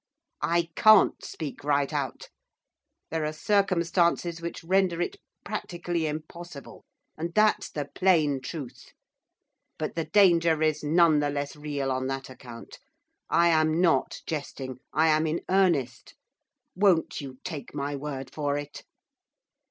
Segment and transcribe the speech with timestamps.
[0.41, 2.29] 'I can't speak right out,
[3.11, 6.83] there are circumstances which render it practically impossible
[7.19, 8.93] and that's the plain truth,
[9.77, 12.79] but the danger is none the less real on that account.
[13.29, 16.15] I am not jesting, I am in earnest;
[16.75, 18.83] won't you take my word for it?